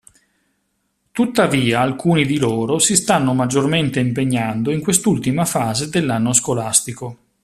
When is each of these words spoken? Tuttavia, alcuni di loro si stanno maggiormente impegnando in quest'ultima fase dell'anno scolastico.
Tuttavia, 1.11 1.81
alcuni 1.81 2.25
di 2.25 2.39
loro 2.39 2.79
si 2.79 2.95
stanno 2.95 3.33
maggiormente 3.35 3.99
impegnando 3.99 4.71
in 4.71 4.81
quest'ultima 4.81 5.45
fase 5.45 5.89
dell'anno 5.89 6.33
scolastico. 6.33 7.17